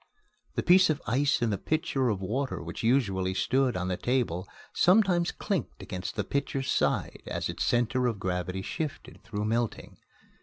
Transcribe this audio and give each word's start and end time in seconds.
The 0.55 0.63
piece 0.63 0.89
of 0.89 0.99
ice 1.05 1.43
in 1.43 1.51
the 1.51 1.59
pitcher 1.59 2.09
of 2.09 2.21
water 2.23 2.59
which 2.63 2.81
usually 2.81 3.35
stood 3.35 3.77
on 3.77 3.87
the 3.87 3.97
table 3.97 4.47
sometimes 4.73 5.31
clinked 5.31 5.83
against 5.83 6.15
the 6.15 6.23
pitcher's 6.23 6.71
side 6.71 7.21
as 7.27 7.49
its 7.49 7.63
center 7.63 8.07
of 8.07 8.17
gravity 8.19 8.63
shifted 8.63 9.21
through 9.23 9.45
melting. 9.45 9.99